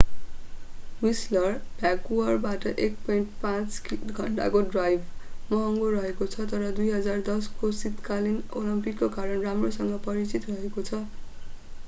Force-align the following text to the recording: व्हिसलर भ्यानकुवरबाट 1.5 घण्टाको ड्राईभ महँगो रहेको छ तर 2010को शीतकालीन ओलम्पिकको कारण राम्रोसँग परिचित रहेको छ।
व्हिसलर 1.01 1.51
भ्यानकुवरबाट 1.81 2.63
1.5 2.85 3.91
घण्टाको 4.13 4.61
ड्राईभ 4.71 5.51
महँगो 5.51 5.91
रहेको 5.91 6.27
छ 6.31 6.45
तर 6.53 6.65
2010को 6.79 7.71
शीतकालीन 7.81 8.39
ओलम्पिकको 8.63 9.11
कारण 9.19 9.45
राम्रोसँग 9.49 9.93
परिचित 10.09 10.49
रहेको 10.49 10.85
छ। 10.89 11.03